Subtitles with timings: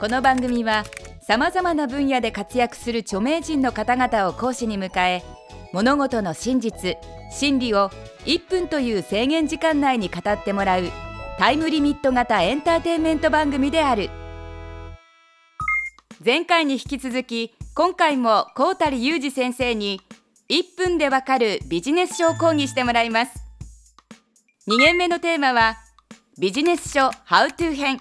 [0.00, 0.84] この番組は
[1.20, 5.22] さまざまな分野で活躍する著名人の方々を講師に迎え
[5.74, 6.96] 物事の真実
[7.30, 7.90] 真理を
[8.24, 10.84] 1分という制限時間内に語ってもらう
[11.38, 14.08] タイムリミット型エンターテインメント番組である。
[16.24, 20.00] 前回に引き続き今回も高谷裕二先生に
[20.48, 23.44] 1分でわかるビジネス書を講義してもらいます。
[24.66, 25.76] 2限目のテーマは
[26.38, 28.00] ビジネス書 How to 編。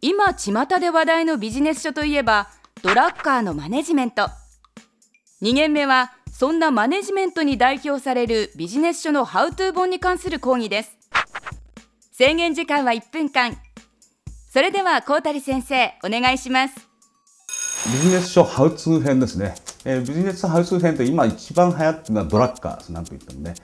[0.00, 2.48] 今巷で話題のビジネス書といえば
[2.82, 4.28] ドラッカーのマネジメント。
[5.42, 10.96] 2限目はそんなマネジメントに代表されるビジネス書のハウトゥー本に関する講義です。
[12.12, 13.56] 制限時間は1分間。
[14.52, 16.74] それでは高谷先生お願いします。
[17.86, 19.54] ビジネス書ハウツー編ですね、
[19.84, 23.54] えー、ビジネスハウツー編って今一番流行ってるのはドラッカーなんと言ってもね。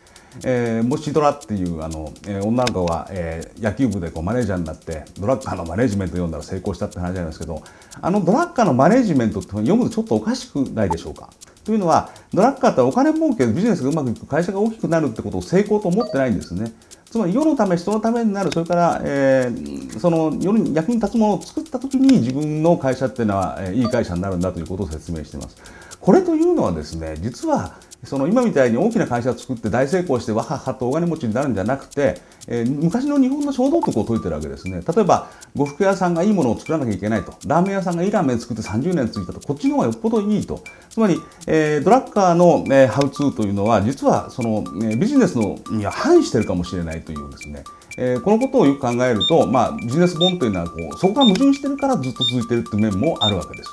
[0.44, 7.62] えー、もしドラっていうあの、えー、女の子が、えー、野球部でこうマネージャーになってドラッカーのマネジメント読んだら成功したって話なんですけど
[8.00, 11.30] あのドラッカーのマネジメントって読むとちょっとおかしくないでしょうか？
[11.64, 16.72] というのはドラッカーってお金儲けビジネスがうまくいく会社が大きくなるってことを成功と思ってないんですね。
[17.08, 25.56] つまり世のため人のためになるそれから、えー、その世に役に立つものを作った時に自分の会社っていうのは、えー、いい会社になるんだということを説明しています。
[26.00, 34.82] これというのはですね実はその今みたいに大きな会社を作って大成功してわははと大金持ちになるんじゃなくて、えー、昔の日本の衝動徳を説いてるわけですね。
[34.86, 37.34] 例えば呉服屋さんがいいものを作らなきゃいけないと。
[37.46, 39.46] ラーメン屋さんがいいラーメン作って30年続いたと。
[39.46, 40.64] こっちの方がよっぽどいいと。
[40.90, 47.62] つまり、えー、ドラッカーの、えー、ハウツーというのは実はその、えビジネスのには反してるかもしれないというですね。
[47.98, 53.70] えー、このことをよく考えると、まあ、ビジネス本というのはこうそこが矛盾してるからずっと続いてるっていう面もあるわけです。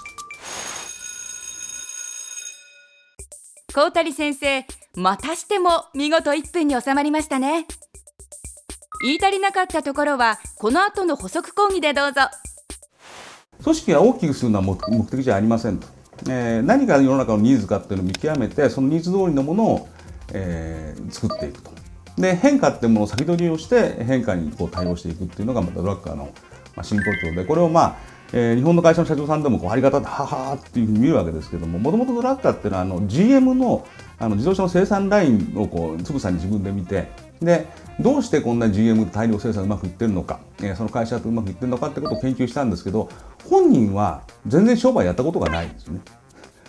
[3.72, 7.68] 高谷先生またしても見事1分に収まりましたね。
[9.04, 12.22] 言い足りなかったところはこの後の補足講義でどうぞ。
[13.64, 15.88] 組織は大きくするのは目的じゃありませんと、
[16.30, 19.88] えー、何が世の中のニーズかっていうのを見極めてそのニーズ通りのものを、
[20.34, 21.72] えー、作っていくと。
[22.18, 26.34] で変化っていうものを先取りをして変化にこう対応していくっていうのがまたドラッカーの
[26.82, 27.98] 真骨頂でこれをまあ
[28.32, 33.88] えー、日本の会社の社長さんでもこうありがたでははーっていうふうに見るわけですけどももともとドラッカーっていうのはあの GM の
[34.20, 37.08] あの自動車の生産ラインをこうつぶさに自分で見て
[37.42, 37.68] で
[38.02, 43.10] どうしてこんな GM 大量生産うまくいってるのか、えー、その会社とうまくいってるのかってことを研究したんですけど
[43.50, 46.02] 本人は全然商売やったことがないんですよね。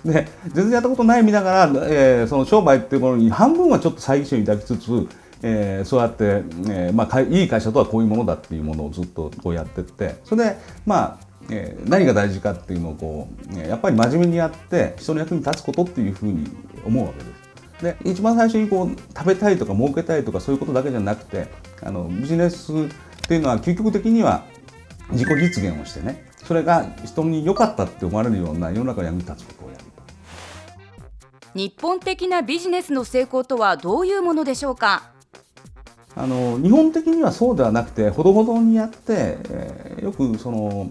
[0.04, 5.08] で全然やったことない見ながら、えー、その商売っていうものに半分はちょっと猜疑心を抱きつつ
[5.42, 16.48] えー、そうやって、えーまあ、いい会社とはこういうものだっていうものをずっとこうやってってそれでまあえー、何が大事かっていうのをこう、やっぱり真面目にやって人の役に立つことっていうふうに
[16.84, 17.40] 思うわけです。
[17.80, 21.48] で一番最初にこう食べたいとか儲けたいとかそういうことだけじゃなくて
[21.82, 22.76] あのビジネスっ
[23.26, 24.44] ていうのは究極的には
[25.12, 29.84] 自己実現をしてねそれが人に良かったって思われるような世の中に役に立つことをやる
[31.54, 35.10] 日本的なビジネスの成功とはどういうものでしょうか？
[36.14, 40.90] あの日本的にはそうではなくてほどほどにやって、えー、よくその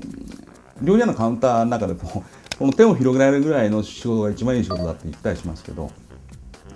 [0.82, 5.92] 料理屋のカウンターの中でこうこの手を広げられるぐらいの仕事が一番いい仕事だって言ったりしますけど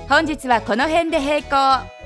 [0.08, 2.01] 本日はこの辺で閉校。